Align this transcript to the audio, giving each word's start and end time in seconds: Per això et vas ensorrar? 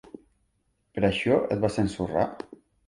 Per 0.95 1.05
això 1.11 1.39
et 1.57 1.63
vas 1.67 1.81
ensorrar? 1.87 2.29